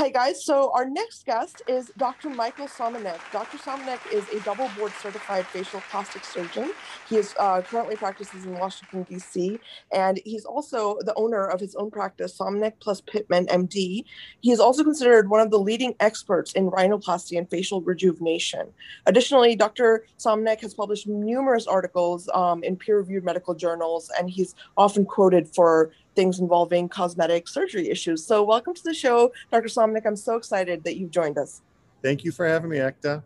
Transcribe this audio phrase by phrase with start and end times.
[0.00, 0.42] Hi, guys.
[0.42, 2.30] So, our next guest is Dr.
[2.30, 3.18] Michael Somenek.
[3.32, 3.58] Dr.
[3.58, 6.72] Somenek is a double board certified facial plastic surgeon.
[7.06, 9.60] He is uh, currently practices in Washington, D.C.,
[9.92, 14.06] and he's also the owner of his own practice, Somenek plus Pittman MD.
[14.40, 18.68] He is also considered one of the leading experts in rhinoplasty and facial rejuvenation.
[19.04, 20.06] Additionally, Dr.
[20.18, 25.46] Somenek has published numerous articles um, in peer reviewed medical journals, and he's often quoted
[25.46, 28.24] for things involving cosmetic surgery issues.
[28.24, 29.68] So, welcome to the show, Dr.
[29.68, 30.06] Somenek.
[30.06, 31.62] I'm so excited that you've joined us.
[32.02, 33.22] Thank you for having me, Ekta.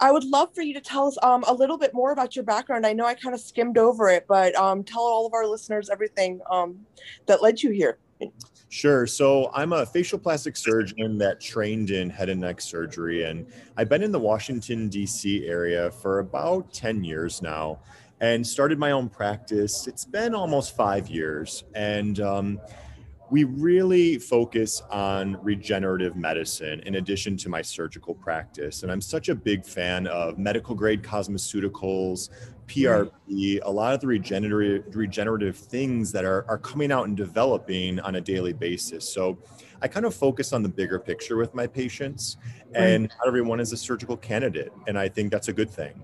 [0.00, 2.44] I would love for you to tell us um, a little bit more about your
[2.44, 2.86] background.
[2.86, 5.90] I know I kind of skimmed over it, but um, tell all of our listeners
[5.90, 6.78] everything um,
[7.26, 7.98] that led you here.
[8.68, 9.06] Sure.
[9.06, 13.88] So I'm a facial plastic surgeon that trained in head and neck surgery, and I've
[13.88, 15.46] been in the Washington, D.C.
[15.46, 17.80] area for about 10 years now
[18.20, 19.86] and started my own practice.
[19.86, 21.64] It's been almost five years.
[21.74, 22.60] And um,
[23.30, 28.82] we really focus on regenerative medicine in addition to my surgical practice.
[28.82, 32.30] And I'm such a big fan of medical grade cosmeceuticals,
[32.66, 38.00] PRP, a lot of the regenerative regenerative things that are, are coming out and developing
[38.00, 39.08] on a daily basis.
[39.08, 39.38] So
[39.80, 42.36] I kind of focus on the bigger picture with my patients,
[42.74, 44.72] and not everyone is a surgical candidate.
[44.86, 46.02] And I think that's a good thing.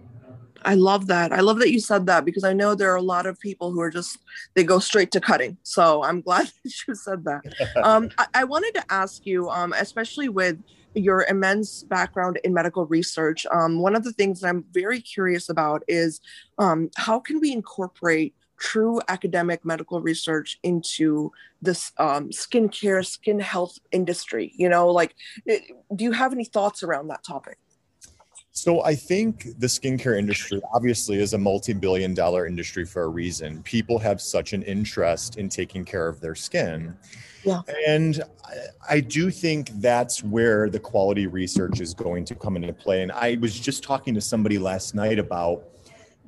[0.64, 1.32] I love that.
[1.32, 3.70] I love that you said that because I know there are a lot of people
[3.72, 4.18] who are just
[4.54, 5.56] they go straight to cutting.
[5.62, 7.42] So I'm glad that you said that.
[7.82, 10.58] Um, I, I, wanted to ask you, um, especially with
[10.94, 15.48] your immense background in medical research, um, one of the things that I'm very curious
[15.48, 16.20] about is
[16.58, 23.78] um, how can we incorporate true academic medical research into this um, skincare, skin health
[23.92, 24.52] industry?
[24.56, 25.14] You know, like,
[25.48, 25.60] eh,
[25.94, 27.58] do you have any thoughts around that topic?
[28.56, 33.60] So I think the skincare industry obviously is a multi-billion dollar industry for a reason.
[33.64, 36.96] People have such an interest in taking care of their skin.
[37.42, 37.62] Yeah.
[37.88, 42.72] And I, I do think that's where the quality research is going to come into
[42.72, 43.02] play.
[43.02, 45.64] And I was just talking to somebody last night about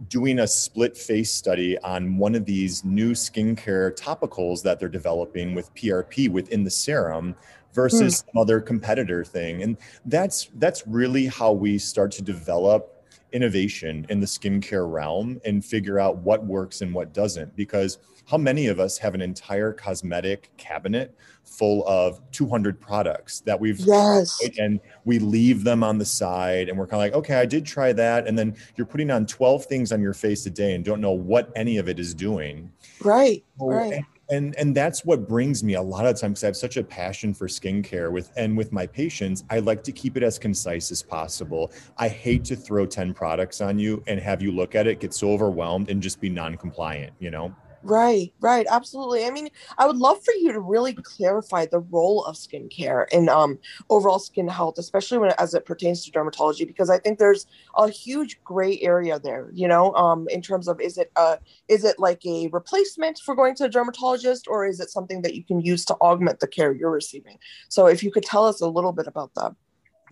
[0.08, 5.54] doing a split face study on one of these new skincare topicals that they're developing
[5.54, 7.36] with PRP within the serum
[7.76, 8.30] versus hmm.
[8.30, 9.62] some other competitor thing.
[9.62, 9.76] And
[10.06, 16.00] that's that's really how we start to develop innovation in the skincare realm and figure
[16.00, 17.54] out what works and what doesn't.
[17.54, 17.98] Because
[18.28, 21.14] how many of us have an entire cosmetic cabinet
[21.44, 24.40] full of 200 products that we've yes.
[24.58, 27.64] and we leave them on the side and we're kind of like, okay, I did
[27.64, 28.26] try that.
[28.26, 31.12] And then you're putting on 12 things on your face a day and don't know
[31.12, 32.72] what any of it is doing.
[33.00, 33.44] Right.
[33.58, 36.76] So, right and and that's what brings me a lot of times i have such
[36.76, 40.38] a passion for skincare with and with my patients i like to keep it as
[40.38, 41.72] concise as possible.
[41.98, 45.14] I hate to throw 10 products on you and have you look at it get
[45.14, 47.54] so overwhelmed and just be non-compliant you know
[47.88, 49.26] Right, right, absolutely.
[49.26, 49.48] I mean,
[49.78, 53.60] I would love for you to really clarify the role of skincare in um,
[53.90, 57.88] overall skin health, especially when as it pertains to dermatology, because I think there's a
[57.88, 59.50] huge gray area there.
[59.52, 61.36] You know, um, in terms of is it uh,
[61.68, 65.34] is it like a replacement for going to a dermatologist, or is it something that
[65.36, 67.38] you can use to augment the care you're receiving?
[67.68, 69.54] So, if you could tell us a little bit about that.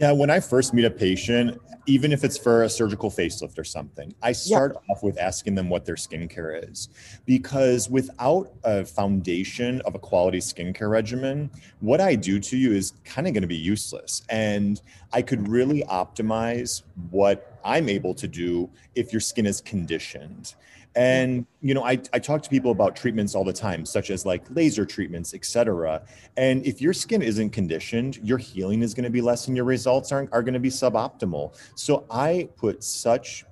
[0.01, 3.65] Yeah, when I first meet a patient, even if it's for a surgical facelift or
[3.65, 6.89] something, I start off with asking them what their skincare is.
[7.27, 12.95] Because without a foundation of a quality skincare regimen, what I do to you is
[13.05, 14.23] kind of going to be useless.
[14.31, 14.83] And
[15.13, 20.57] I could really optimize what I'm able to do if your skin is conditioned.
[20.97, 24.25] And you know, I, I talk to people about treatments all the time, such as
[24.25, 26.03] like laser treatments, etc.
[26.37, 29.67] And if your skin isn't conditioned, your healing is going to be less and your
[29.67, 31.57] results aren't are going to be suboptimal.
[31.75, 33.45] So I put such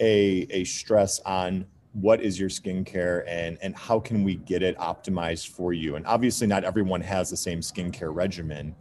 [0.00, 4.76] a, a stress on what is your skincare and and how can we get it
[4.78, 8.74] optimized for you and obviously not everyone has the same skincare regimen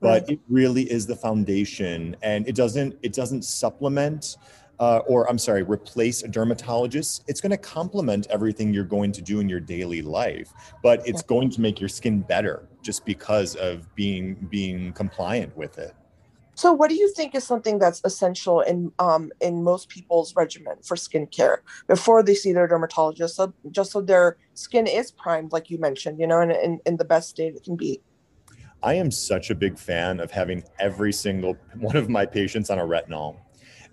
[0.00, 4.36] but it really is the foundation and it doesn't it doesn't supplement
[4.80, 9.22] uh, or I'm sorry, replace a dermatologist, it's going to complement everything you're going to
[9.22, 10.52] do in your daily life,
[10.82, 15.78] but it's going to make your skin better just because of being being compliant with
[15.78, 15.94] it.
[16.54, 20.76] So, what do you think is something that's essential in um, in most people's regimen
[20.82, 25.70] for skincare before they see their dermatologist, so, just so their skin is primed, like
[25.70, 28.00] you mentioned, you know, in, in, in the best state it can be?
[28.82, 32.78] I am such a big fan of having every single one of my patients on
[32.78, 33.36] a retinol.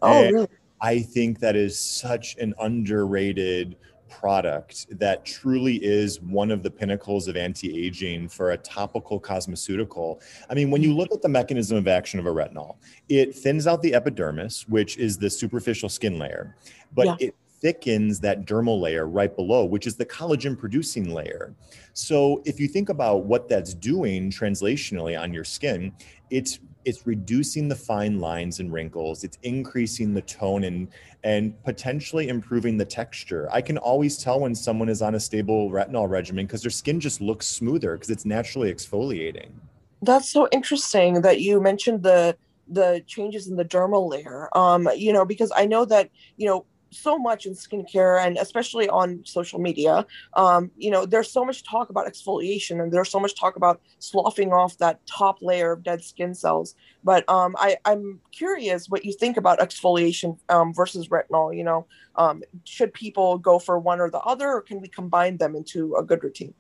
[0.02, 0.48] Oh, and really?
[0.82, 3.78] I think that is such an underrated
[4.10, 10.22] product that truly is one of the pinnacles of anti-aging for a topical cosmeceutical.
[10.50, 12.78] I mean, when you look at the mechanism of action of a retinol,
[13.10, 16.56] it thins out the epidermis, which is the superficial skin layer,
[16.94, 17.28] but yeah.
[17.28, 21.56] it thickens that dermal layer right below, which is the collagen producing layer.
[21.94, 25.94] So if you think about what that's doing translationally on your skin,
[26.30, 30.88] it's it's reducing the fine lines and wrinkles it's increasing the tone and
[31.26, 33.50] and potentially improving the texture.
[33.52, 37.00] I can always tell when someone is on a stable retinol regimen because their skin
[37.00, 39.50] just looks smoother because it's naturally exfoliating.
[40.04, 42.38] That's so interesting that you mentioned the
[42.68, 44.50] the changes in the dermal layer.
[44.56, 48.88] Um you know because i know that you know so much in skincare and especially
[48.90, 50.06] on social media.
[50.34, 53.82] Um, you know, there's so much talk about exfoliation and there's so much talk about
[54.00, 56.76] sloughing off that top layer of dead skin cells.
[57.04, 61.56] But um, I, I'm curious what you think about exfoliation um, versus retinol.
[61.56, 65.38] You know, um, should people go for one or the other, or can we combine
[65.38, 66.54] them into a good routine?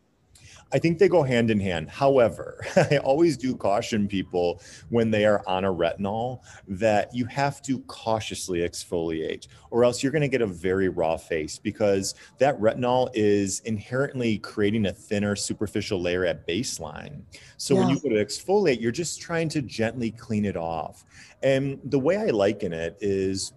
[0.74, 1.90] I think they go hand in hand.
[1.90, 7.62] However, I always do caution people when they are on a retinol that you have
[7.64, 12.60] to cautiously exfoliate, or else you're going to get a very raw face because that
[12.60, 17.22] retinol is inherently creating a thinner superficial layer at baseline.
[17.58, 17.80] So yeah.
[17.80, 21.06] when you go to exfoliate, you're just trying to gently clean it off.
[21.44, 23.54] And the way I liken it is,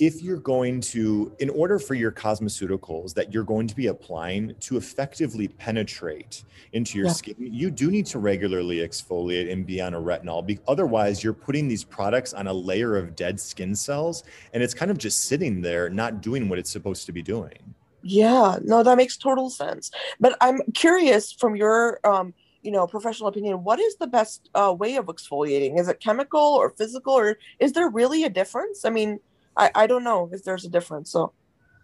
[0.00, 4.54] if you're going to, in order for your cosmeceuticals that you're going to be applying
[4.58, 6.42] to effectively penetrate
[6.72, 7.12] into your yeah.
[7.12, 10.58] skin, you do need to regularly exfoliate and be on a retinol.
[10.66, 14.24] Otherwise, you're putting these products on a layer of dead skin cells
[14.54, 17.58] and it's kind of just sitting there, not doing what it's supposed to be doing.
[18.02, 19.90] Yeah, no, that makes total sense.
[20.18, 22.32] But I'm curious from your, um,
[22.62, 25.78] you know, professional opinion, what is the best uh, way of exfoliating?
[25.78, 28.86] Is it chemical or physical, or is there really a difference?
[28.86, 29.20] I mean,
[29.60, 31.10] I, I don't know if there's a difference.
[31.10, 31.34] So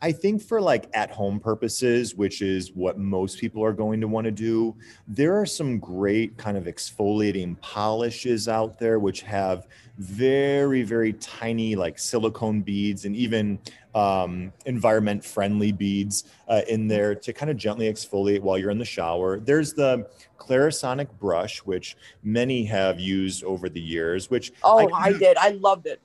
[0.01, 4.09] I think for like at home purposes, which is what most people are going to
[4.09, 4.75] want to do,
[5.07, 9.67] there are some great kind of exfoliating polishes out there which have
[9.99, 13.59] very, very tiny like silicone beads and even
[13.95, 18.79] um, environment friendly beads uh, in there to kind of gently exfoliate while you're in
[18.79, 19.41] the shower.
[19.41, 20.09] There's the
[20.39, 25.37] Clarisonic brush, which many have used over the years, which oh, I, I did.
[25.39, 26.01] I loved it.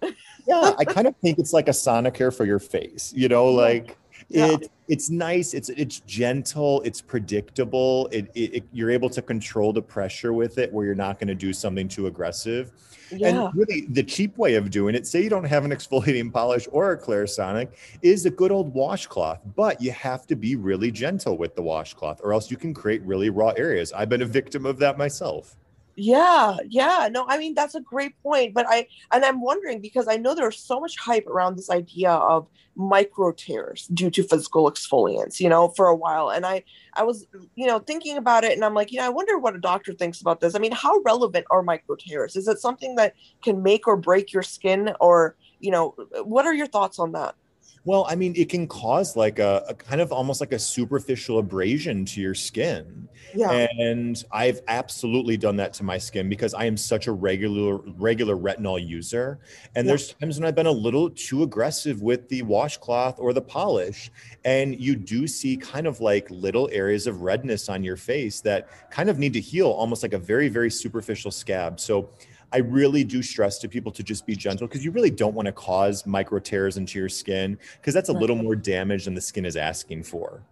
[0.47, 3.97] yeah, I kind of think it's like a Sonicare for your face, you know, like
[4.29, 4.53] yeah.
[4.53, 9.71] it it's nice it's it's gentle it's predictable it, it, it, you're able to control
[9.71, 12.73] the pressure with it where you're not going to do something too aggressive.
[13.09, 13.27] Yeah.
[13.27, 16.67] and really the cheap way of doing it say you don't have an exfoliating polish
[16.73, 17.69] or a clarisonic
[18.01, 22.19] is a good old washcloth but you have to be really gentle with the washcloth
[22.21, 23.93] or else you can create really raw areas.
[23.93, 25.55] I've been a victim of that myself
[26.01, 27.09] yeah, yeah.
[27.11, 28.55] No, I mean that's a great point.
[28.55, 32.09] But I and I'm wondering because I know there's so much hype around this idea
[32.09, 36.31] of micro tears due to physical exfoliants, you know, for a while.
[36.31, 36.63] And I
[36.95, 39.55] I was, you know, thinking about it and I'm like, you know, I wonder what
[39.55, 40.55] a doctor thinks about this.
[40.55, 42.35] I mean, how relevant are micro tears?
[42.35, 43.13] Is it something that
[43.43, 45.93] can make or break your skin or, you know,
[46.23, 47.35] what are your thoughts on that?
[47.83, 51.39] Well, I mean, it can cause like a, a, kind of almost like a superficial
[51.39, 53.07] abrasion to your skin.
[53.33, 53.67] Yeah.
[53.77, 58.35] And I've absolutely done that to my skin because I am such a regular regular
[58.35, 59.39] retinol user.
[59.75, 59.91] And yeah.
[59.91, 64.11] there's times when I've been a little too aggressive with the washcloth or the polish.
[64.43, 68.69] And you do see kind of like little areas of redness on your face that
[68.89, 71.79] kind of need to heal, almost like a very, very superficial scab.
[71.79, 72.09] So
[72.53, 75.45] I really do stress to people to just be gentle because you really don't want
[75.45, 79.21] to cause micro tears into your skin because that's a little more damage than the
[79.21, 80.43] skin is asking for.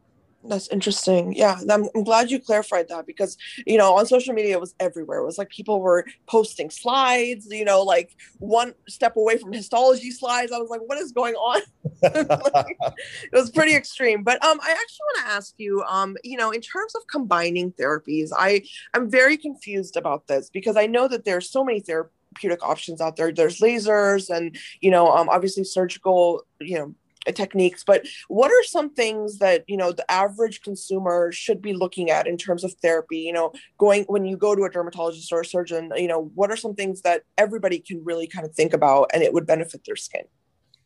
[0.44, 1.34] That's interesting.
[1.34, 3.38] Yeah, I'm, I'm, glad you clarified that because
[3.68, 5.20] you know on social media it was everywhere.
[5.20, 10.12] It was like people were posting slides, you know, like one step away from histology
[10.12, 10.54] slides.
[10.54, 11.62] I was like, what is going on?
[12.02, 12.78] like,
[13.24, 14.24] it was pretty extreme.
[14.24, 17.74] But um, I actually want to ask you, um, you know, in terms of combining
[17.74, 22.64] therapies, I I'm very confused about this because I know that there's so many therapeutic
[22.64, 23.34] options out there.
[23.34, 26.96] There's lasers and you know, um, obviously surgical, you know
[27.28, 31.73] Uh, techniques but what are some things that you know the average consumer should be
[31.73, 33.19] looking at in terms of therapy?
[33.19, 36.49] You know going when you go to a dermatologist or a surgeon you know what
[36.49, 39.83] are some things that everybody can really kind of think about and it would benefit
[39.85, 40.23] their skin?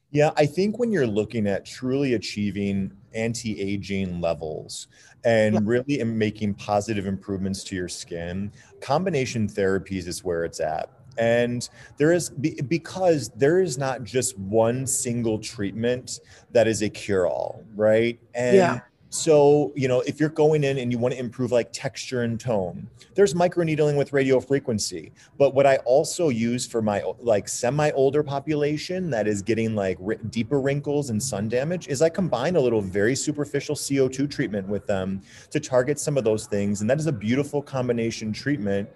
[0.10, 4.88] Yeah i think when you're looking at truly achieving anti-aging levels
[5.24, 11.70] and really making positive improvements to your skin combination therapies is where it's at and
[11.98, 16.20] there is because there is not just one single treatment
[16.52, 18.20] that is a cure all, right?
[18.34, 18.80] And yeah.
[19.14, 22.40] So, you know, if you're going in and you want to improve like texture and
[22.40, 25.12] tone, there's microneedling with radio frequency.
[25.38, 30.00] But what I also use for my like semi older population that is getting like
[30.04, 34.68] r- deeper wrinkles and sun damage is I combine a little very superficial CO2 treatment
[34.68, 36.82] with them to target some of those things.
[36.82, 38.90] And that is a beautiful combination treatment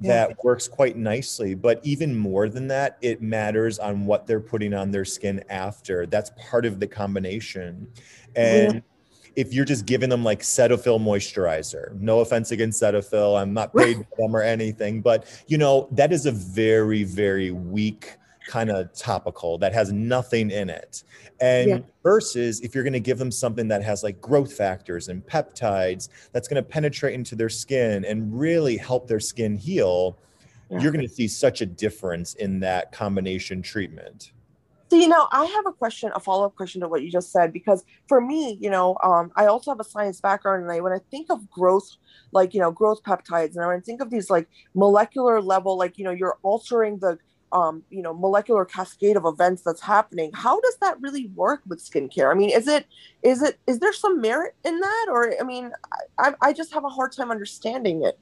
[0.00, 0.34] that yeah.
[0.42, 1.54] works quite nicely.
[1.54, 6.06] But even more than that, it matters on what they're putting on their skin after.
[6.06, 7.86] That's part of the combination.
[8.34, 8.80] And yeah.
[9.36, 13.98] if you're just giving them like Cetaphil moisturizer, no offense against Cetaphil, I'm not paid
[13.98, 18.16] for them or anything, but you know, that is a very, very weak
[18.50, 21.04] kind of topical that has nothing in it.
[21.40, 21.78] And yeah.
[22.02, 26.08] versus if you're going to give them something that has like growth factors and peptides
[26.32, 30.18] that's going to penetrate into their skin and really help their skin heal,
[30.68, 30.80] yeah.
[30.80, 34.32] you're going to see such a difference in that combination treatment.
[34.90, 37.30] So, you know, I have a question, a follow up question to what you just
[37.30, 40.64] said, because for me, you know, um, I also have a science background.
[40.64, 41.88] And I, when I think of growth,
[42.32, 46.04] like, you know, growth peptides, and I think of these like molecular level, like, you
[46.04, 47.20] know, you're altering the
[47.52, 51.80] um, you know molecular cascade of events that's happening how does that really work with
[51.80, 52.86] skincare i mean is it
[53.22, 55.72] is it is there some merit in that or i mean
[56.18, 58.18] i, I just have a hard time understanding it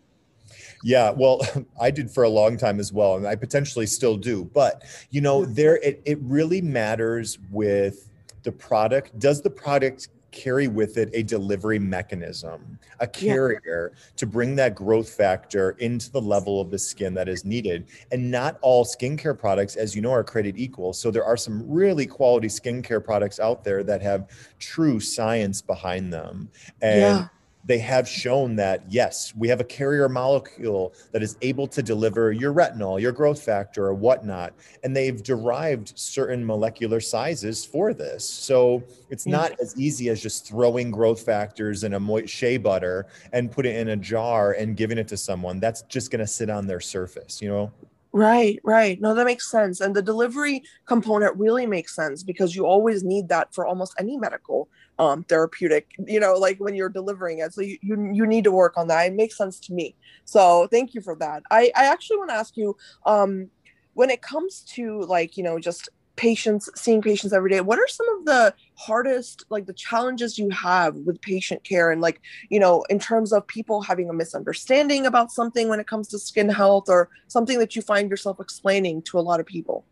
[0.83, 1.41] yeah, well,
[1.81, 4.45] I did for a long time as well, and I potentially still do.
[4.45, 8.09] But you know, there it, it really matters with
[8.45, 9.19] the product.
[9.19, 14.13] Does the product carry with it a delivery mechanism, a carrier yeah.
[14.17, 17.89] to bring that growth factor into the level of the skin that is needed.
[18.13, 20.93] And not all skincare products, as you know, are created equal.
[20.93, 26.13] So there are some really quality skincare products out there that have true science behind
[26.13, 26.51] them.
[26.81, 27.29] And yeah
[27.69, 32.33] they have shown that yes, we have a carrier molecule that is able to deliver
[32.33, 34.55] your retinol, your growth factor, or whatnot.
[34.83, 38.29] And they've derived certain molecular sizes for this.
[38.29, 43.53] So it's not as easy as just throwing growth factors in a shea butter and
[43.53, 45.61] put it in a jar and giving it to someone.
[45.61, 47.71] That's just going to sit on their surface, you know?
[48.13, 48.99] Right, right.
[48.99, 49.83] No, that makes sense.
[49.83, 54.17] And the delivery component really makes sense because you always need that for almost any
[54.17, 57.55] medical um, therapeutic, you know, like when you're delivering it.
[57.55, 59.07] So you, you, you need to work on that.
[59.07, 59.95] It makes sense to me.
[60.25, 61.43] So thank you for that.
[61.51, 62.77] I, I actually want to ask you,
[63.07, 63.51] um,
[63.95, 65.89] when it comes to like, you know, just
[66.19, 70.51] patients seeing patients every day what are some of the hardest like the challenges you
[70.51, 75.07] have with patient care and like you know in terms of people having a misunderstanding
[75.07, 79.01] about something when it comes to skin health or something that you find yourself explaining
[79.01, 79.85] to a lot of people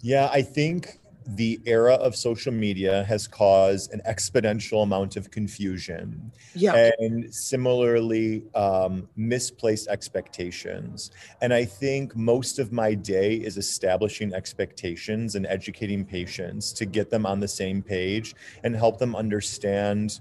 [0.00, 0.98] yeah i think
[1.28, 6.90] the era of social media has caused an exponential amount of confusion yeah.
[7.00, 11.10] and similarly um, misplaced expectations.
[11.42, 17.10] And i think most of my day is establishing expectations and educating patients to get
[17.10, 20.20] them on the same page and help them understand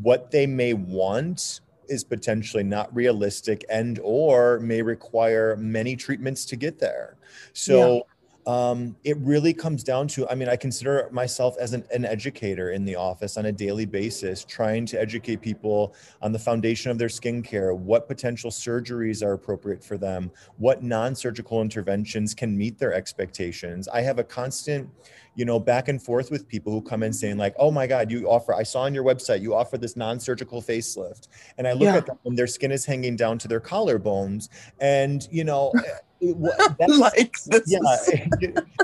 [0.00, 6.56] what they may want is potentially not realistic and or may require many treatments to
[6.56, 7.16] get there.
[7.52, 8.00] So yeah
[8.50, 12.70] um, it really comes down to i mean i consider myself as an, an, educator
[12.70, 16.98] in the office on a daily basis trying to educate people on the foundation of
[16.98, 22.92] their skincare what potential surgeries are appropriate for them what non-surgical interventions can meet their
[22.92, 23.88] expectations.
[23.88, 24.90] I have a constant
[25.36, 28.10] you know back and forth with people who come in saying like oh my god
[28.10, 31.28] you offer i saw on your website you offer this non-surgical facelift.
[31.56, 31.96] And i look yeah.
[31.96, 34.48] at them and their skin is hanging down to their collarbones.
[34.80, 35.72] And you know
[36.98, 37.34] like
[37.66, 37.80] yeah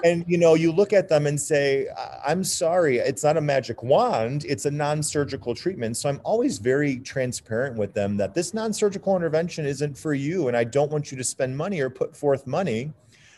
[0.04, 1.86] and you know you look at them and say
[2.26, 5.96] i'm sorry it's not a magic wand it's a non-surgical treatment.
[5.96, 10.56] So i'm always very transparent with them that this non-surgical intervention isn't for you and
[10.56, 12.92] i don't want you to spend money or put forth money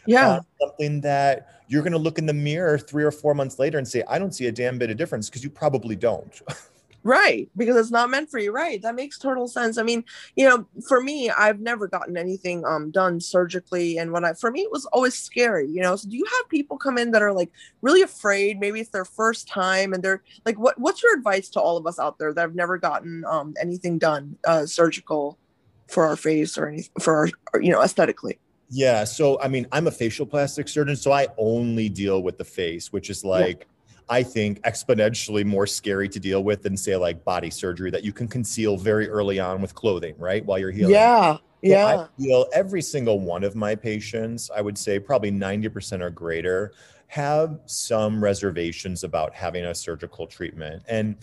[0.06, 0.40] yeah.
[0.60, 3.88] something that you're going to look in the mirror three or four months later and
[3.88, 6.40] say i don't see a damn bit of difference because you probably don't
[7.04, 8.52] Right, because it's not meant for you.
[8.52, 9.78] Right, that makes total sense.
[9.78, 10.04] I mean,
[10.36, 14.50] you know, for me, I've never gotten anything um done surgically, and when I for
[14.50, 15.68] me it was always scary.
[15.68, 17.50] You know, so do you have people come in that are like
[17.82, 18.58] really afraid?
[18.58, 21.86] Maybe it's their first time, and they're like, what What's your advice to all of
[21.86, 25.38] us out there that have never gotten um anything done uh surgical
[25.86, 28.38] for our face or anything for our, you know aesthetically?
[28.70, 32.44] Yeah, so I mean, I'm a facial plastic surgeon, so I only deal with the
[32.44, 33.60] face, which is like.
[33.60, 33.64] Yeah
[34.10, 38.12] I think, exponentially more scary to deal with than, say, like body surgery that you
[38.12, 40.44] can conceal very early on with clothing, right?
[40.44, 40.94] While you're healing.
[40.94, 41.34] Yeah.
[41.34, 41.86] So yeah.
[41.86, 46.72] I feel every single one of my patients, I would say probably 90% or greater,
[47.08, 50.82] have some reservations about having a surgical treatment.
[50.88, 51.16] And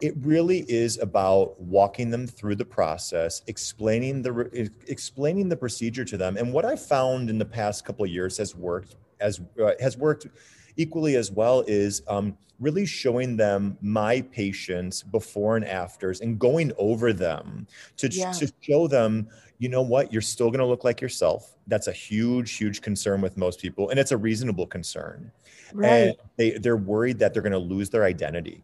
[0.00, 6.16] it really is about walking them through the process explaining the explaining the procedure to
[6.16, 9.70] them and what i found in the past couple of years has worked as uh,
[9.78, 10.26] has worked
[10.76, 16.72] equally as well is um, really showing them my patients before and afters and going
[16.78, 18.32] over them to, yeah.
[18.32, 21.92] to show them you know what you're still going to look like yourself that's a
[21.92, 25.30] huge huge concern with most people and it's a reasonable concern
[25.72, 25.88] right.
[25.88, 28.60] and they, they're worried that they're going to lose their identity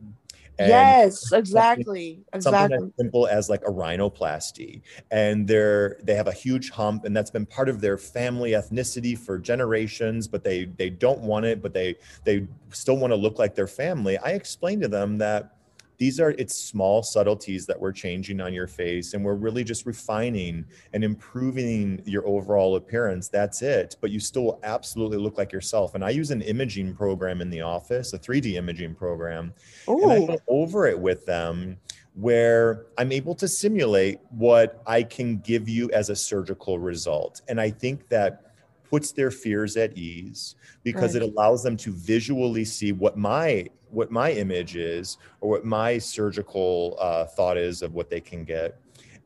[0.58, 2.24] And yes, exactly.
[2.40, 2.86] Something Exactly.
[2.88, 4.82] as simple as like a rhinoplasty.
[5.10, 9.16] And they're they have a huge hump and that's been part of their family ethnicity
[9.16, 13.38] for generations, but they they don't want it, but they they still want to look
[13.38, 14.18] like their family.
[14.18, 15.57] I explained to them that
[15.98, 19.84] these are it's small subtleties that we're changing on your face and we're really just
[19.84, 23.28] refining and improving your overall appearance.
[23.28, 23.96] That's it.
[24.00, 25.94] But you still absolutely look like yourself.
[25.94, 29.52] And i use an imaging program in the office a 3d imaging program
[29.86, 31.76] and i go over it with them
[32.14, 37.42] where i'm able to simulate what i can give you as a surgical result.
[37.48, 38.47] And i think that
[38.90, 41.22] puts their fears at ease because Right.
[41.22, 45.98] it allows them to visually see what my what my image is or what my
[45.98, 48.78] surgical uh, thought is of what they can get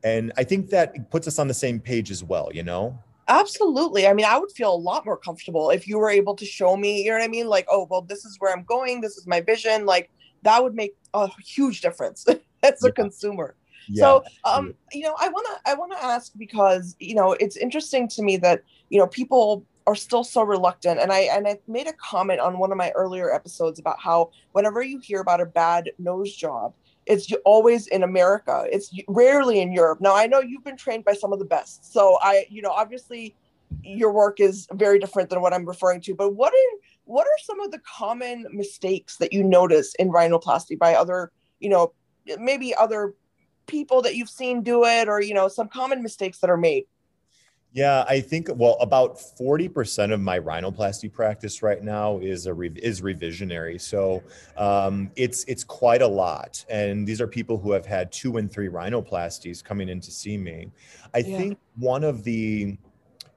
[0.03, 2.97] and i think that puts us on the same page as well you know
[3.29, 4.05] absolutely.
[4.05, 6.75] I mean, I would feel a lot more comfortable if you were able to show
[6.75, 7.47] me, you know what I mean?
[7.47, 8.99] Like, oh, well, this is where I'm going.
[8.99, 9.85] This is my vision.
[9.85, 12.25] Like, that would make a huge difference
[12.63, 12.91] as a Yeah.
[12.91, 13.55] consumer.
[13.89, 17.33] Yeah so um you know i want to i want to ask because you know
[17.33, 21.47] it's interesting to me that you know people are still so reluctant and i and
[21.47, 25.21] i made a comment on one of my earlier episodes about how whenever you hear
[25.21, 26.73] about a bad nose job
[27.05, 28.65] it's always in america.
[28.71, 29.99] It's rarely in europe.
[29.99, 32.71] Now i know you've been trained by some of the best so i you know
[32.71, 33.35] obviously
[33.83, 37.37] your work is very different than what i'm referring to but what are what are
[37.43, 41.93] some of the common mistakes that you notice in rhinoplasty by other you know
[42.39, 43.13] maybe other
[43.67, 46.85] people that you've seen do it or you know some common mistakes that are made
[47.75, 52.71] Yeah, I think well about 40% of my rhinoplasty practice right now is a re-
[52.75, 53.81] is revisionary.
[53.81, 54.21] So
[54.57, 58.51] um, it's it's quite a lot, and these are people who have had two and
[58.51, 60.71] three rhinoplasties coming in to see me.
[61.15, 61.37] I Yeah.
[61.37, 62.77] think one of the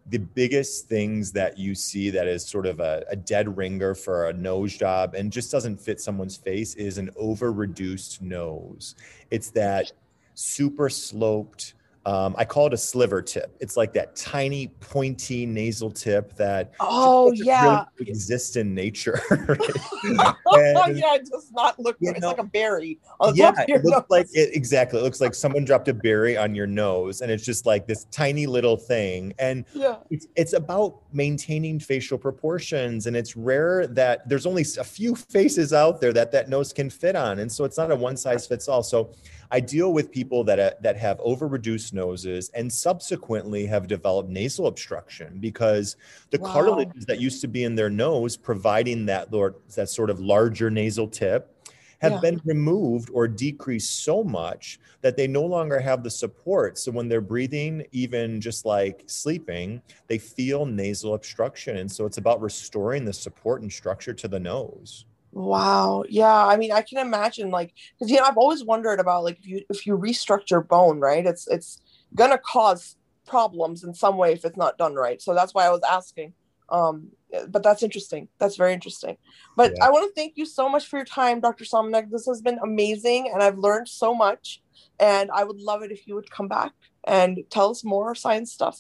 [0.08, 4.28] the biggest things that you see that is sort of a, a dead ringer for
[4.28, 8.94] a nose job and just doesn't fit someone's face is an over reduced nose.
[9.30, 9.90] It's that
[10.36, 11.72] super sloped.
[12.06, 13.56] Um, I call it a sliver tip.
[13.60, 19.20] It's like that tiny, pointy nasal tip that oh yeah really exist in nature.
[19.30, 20.34] oh
[20.86, 22.98] And- yeah it does not look it's know- like a berry
[23.34, 24.04] yeah, it looks nose.
[24.08, 25.00] like it exactly.
[25.00, 28.04] It looks like someone dropped a berry on your nose, and it's just like this
[28.12, 29.34] tiny little thing.
[29.38, 34.84] And yeah it's it's about maintaining facial proportions and it's rare that there's only a
[34.84, 37.96] few faces out there that that nose can fit on and so it's not a
[37.96, 39.12] one size fits all so
[39.50, 44.30] i deal with people that uh, that have over reduced noses and subsequently have developed
[44.30, 45.96] nasal obstruction because
[46.30, 46.94] the Wow.
[46.94, 49.30] cartilages that used to be in their nose providing that
[49.74, 51.52] that sort of larger nasal tip
[52.00, 52.20] have Yeah.
[52.20, 56.78] been removed or decreased so much that they no longer have the support.
[56.78, 61.78] So when they're breathing, even just like sleeping, they feel nasal obstruction.
[61.78, 65.06] And so it's about restoring the support and structure to the nose.
[65.32, 69.22] wow yeah i mean i can imagine like because you know i've always wondered about
[69.24, 71.80] like if you if you restructure bone right it's it's
[72.16, 75.70] gonna cause problems in some way if it's not done right so that's why i
[75.70, 76.32] was asking
[76.70, 77.08] um
[77.48, 79.16] but that's interesting that's very interesting
[79.56, 79.86] but Yeah.
[79.86, 82.10] i want to thank you so much for your time dr Somenek.
[82.10, 84.62] this has been amazing and i've learned so much
[85.00, 86.72] and i would love it if you would come back
[87.04, 88.78] and tell us more science stuff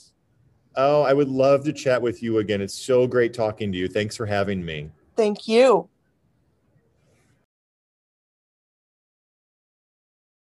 [0.78, 2.60] Oh, I would love to chat with you again.
[2.60, 3.88] It's so great talking to you.
[3.88, 4.90] Thanks for having me.
[5.16, 5.88] thank you